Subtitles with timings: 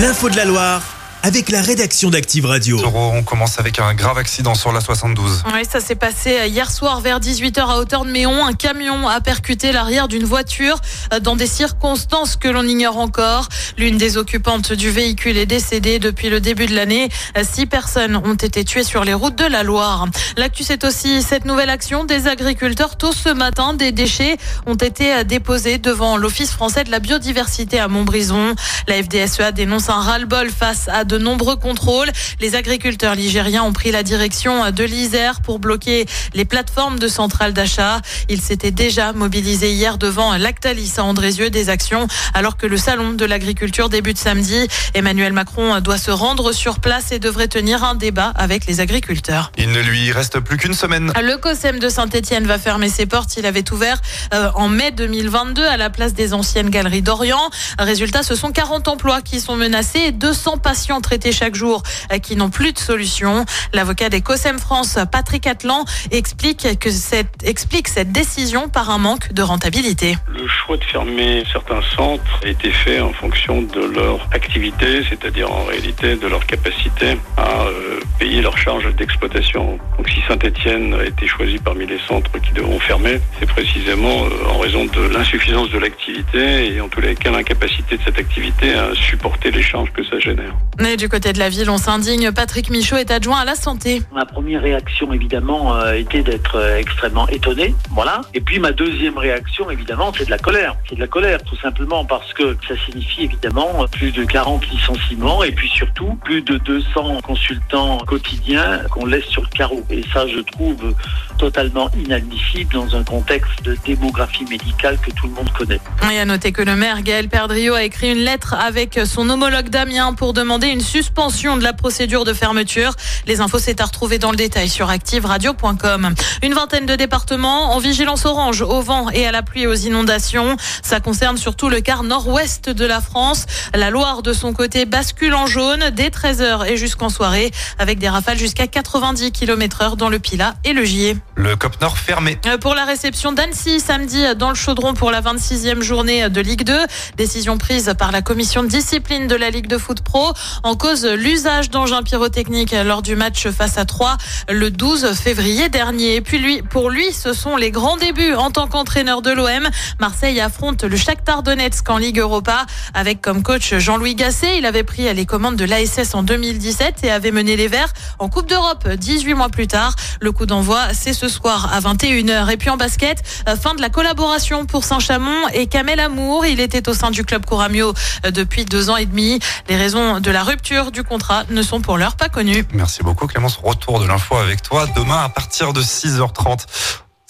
[0.00, 0.89] L'info de la Loire
[1.22, 2.80] avec la rédaction d'Active Radio.
[2.94, 5.42] On commence avec un grave accident sur la 72.
[5.52, 8.44] Oui, ça s'est passé euh, hier soir vers 18h à hauteur de Méon.
[8.44, 10.80] Un camion a percuté l'arrière d'une voiture
[11.12, 13.48] euh, dans des circonstances que l'on ignore encore.
[13.76, 17.08] L'une des occupantes du véhicule est décédée depuis le début de l'année.
[17.36, 20.06] Euh, six personnes ont été tuées sur les routes de la Loire.
[20.36, 22.96] L'actu, c'est aussi cette nouvelle action des agriculteurs.
[22.96, 27.88] Tôt ce matin, des déchets ont été déposés devant l'Office français de la biodiversité à
[27.88, 28.54] Montbrison.
[28.88, 32.10] La FDSEA dénonce un ras-le-bol face à de nombreux contrôles.
[32.40, 37.52] Les agriculteurs ligériens ont pris la direction de l'Isère pour bloquer les plateformes de centrales
[37.52, 38.00] d'achat.
[38.28, 43.12] Ils s'étaient déjà mobilisés hier devant Lactalis à Andrézieux des actions alors que le salon
[43.12, 44.68] de l'agriculture débute samedi.
[44.94, 49.50] Emmanuel Macron doit se rendre sur place et devrait tenir un débat avec les agriculteurs.
[49.58, 51.12] Il ne lui reste plus qu'une semaine.
[51.20, 53.36] Le COSEM de Saint-Etienne va fermer ses portes.
[53.36, 54.00] Il avait ouvert
[54.32, 57.50] euh, en mai 2022 à la place des anciennes galeries d'Orient.
[57.78, 61.82] Résultat, ce sont 40 emplois qui sont menacés et 200 patients traités chaque jour
[62.12, 63.44] euh, qui n'ont plus de solution.
[63.72, 69.32] L'avocat des COSEM France, Patrick Atlan, explique que cette, explique cette décision par un manque
[69.32, 70.16] de rentabilité.
[70.28, 75.50] Le choix de fermer certains centres a été fait en fonction de leur activité, c'est-à-dire
[75.50, 79.78] en réalité de leur capacité à euh, payer leurs charges d'exploitation.
[79.96, 84.50] Donc si Saint-Etienne a été choisi parmi les centres qui devront fermer, c'est précisément euh,
[84.54, 88.74] en raison de l'insuffisance de l'activité et en tous les cas l'incapacité de cette activité
[88.74, 90.54] à supporter les charges que ça génère.
[90.78, 92.30] Mais du côté de la ville, on s'indigne.
[92.30, 94.02] Patrick Michaud est adjoint à la santé.
[94.12, 97.74] Ma première réaction, évidemment, euh, était d'être euh, extrêmement étonné.
[97.90, 98.20] Voilà.
[98.34, 100.76] Et puis ma deuxième réaction, évidemment, c'est de la colère.
[100.90, 105.42] C'est de la colère, tout simplement parce que ça signifie évidemment plus de 40 licenciements
[105.42, 109.84] et puis surtout plus de 200 consultants quotidiens qu'on laisse sur le carreau.
[109.88, 110.94] Et ça, je trouve
[111.40, 115.80] totalement inadmissible dans un contexte de démographie médicale que tout le monde connaît.
[116.12, 119.70] Et à noter que le maire Gaël Perdriau a écrit une lettre avec son homologue
[119.70, 122.92] Damien pour demander une suspension de la procédure de fermeture.
[123.26, 126.14] Les infos, c'est à retrouver dans le détail sur activeradio.com.
[126.42, 129.74] Une vingtaine de départements en vigilance orange au vent et à la pluie et aux
[129.74, 130.58] inondations.
[130.82, 133.46] Ça concerne surtout le quart nord-ouest de la France.
[133.74, 138.10] La Loire, de son côté, bascule en jaune dès 13h et jusqu'en soirée avec des
[138.10, 141.16] rafales jusqu'à 90 km heure dans le Pilat et le Gier.
[141.36, 142.38] Le COP Nord fermé.
[142.46, 146.64] Euh, Pour la réception d'Annecy samedi dans le Chaudron pour la 26e journée de Ligue
[146.64, 146.78] 2.
[147.16, 150.32] Décision prise par la commission de discipline de la Ligue de foot pro
[150.64, 154.18] en cause l'usage d'engins pyrotechniques lors du match face à 3
[154.50, 156.16] le 12 février dernier.
[156.16, 159.68] Et puis lui, pour lui, ce sont les grands débuts en tant qu'entraîneur de l'OM.
[159.98, 164.58] Marseille affronte le Shakhtar Donetsk en Ligue Europa avec comme coach Jean-Louis Gasset.
[164.58, 168.28] Il avait pris les commandes de l'ASS en 2017 et avait mené les Verts en
[168.28, 169.94] Coupe d'Europe 18 mois plus tard.
[170.20, 172.50] Le coup d'envoi, c'est ce soir à 21h.
[172.50, 176.46] Et puis en basket, euh, fin de la collaboration pour Saint-Chamond et Kamel Amour.
[176.46, 177.92] Il était au sein du club Couramio
[178.24, 179.38] euh, depuis deux ans et demi.
[179.68, 182.64] Les raisons de la rupture du contrat ne sont pour l'heure pas connues.
[182.72, 183.60] Merci beaucoup Clémence.
[183.62, 186.60] Retour de l'info avec toi demain à partir de 6h30.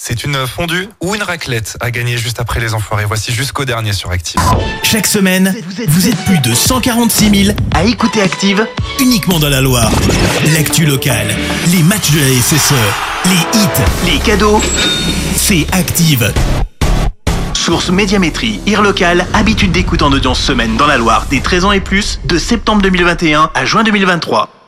[0.02, 3.04] C'est une fondue ou une raclette à gagner juste après les enfoirés.
[3.04, 4.40] Voici jusqu'au dernier sur Active.
[4.82, 5.54] Chaque semaine,
[5.88, 8.66] vous êtes plus de 146 000 à écouter Active
[9.00, 9.90] uniquement dans la Loire.
[10.54, 11.28] L'actu locale,
[11.72, 12.74] les matchs de la SSE,
[13.26, 14.60] les hits, les cadeaux,
[15.34, 16.32] c'est Active.
[17.54, 21.72] Source Médiamétrie, IR local, habitude d'écoute en audience semaine dans la Loire des 13 ans
[21.72, 24.59] et plus, de septembre 2021 à juin 2023.